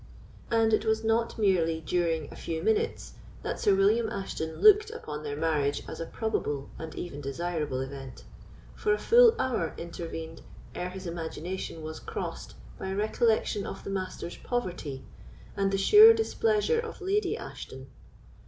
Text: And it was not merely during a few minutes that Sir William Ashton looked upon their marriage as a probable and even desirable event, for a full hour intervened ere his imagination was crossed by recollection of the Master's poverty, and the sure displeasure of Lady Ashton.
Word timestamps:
And 0.49 0.73
it 0.73 0.83
was 0.83 1.03
not 1.03 1.37
merely 1.37 1.79
during 1.79 2.33
a 2.33 2.35
few 2.35 2.63
minutes 2.63 3.13
that 3.43 3.59
Sir 3.59 3.75
William 3.75 4.09
Ashton 4.09 4.55
looked 4.55 4.89
upon 4.89 5.21
their 5.21 5.35
marriage 5.37 5.83
as 5.87 5.99
a 5.99 6.07
probable 6.07 6.71
and 6.79 6.95
even 6.95 7.21
desirable 7.21 7.81
event, 7.81 8.23
for 8.73 8.93
a 8.93 8.97
full 8.97 9.35
hour 9.37 9.75
intervened 9.77 10.41
ere 10.73 10.89
his 10.89 11.05
imagination 11.05 11.83
was 11.83 11.99
crossed 11.99 12.55
by 12.79 12.91
recollection 12.91 13.67
of 13.67 13.83
the 13.83 13.91
Master's 13.91 14.37
poverty, 14.37 15.03
and 15.55 15.69
the 15.71 15.77
sure 15.77 16.15
displeasure 16.15 16.79
of 16.79 16.99
Lady 16.99 17.37
Ashton. 17.37 17.85